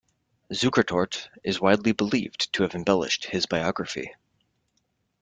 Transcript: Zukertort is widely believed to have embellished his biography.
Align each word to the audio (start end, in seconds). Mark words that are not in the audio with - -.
Zukertort 0.51 1.27
is 1.43 1.61
widely 1.61 1.91
believed 1.91 2.51
to 2.53 2.63
have 2.63 2.73
embellished 2.73 3.25
his 3.25 3.45
biography. 3.45 4.11